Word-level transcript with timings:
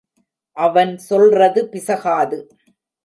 அவன் 0.57 0.97
சொல்றது 0.97 1.69
பிசகாது. 1.69 2.39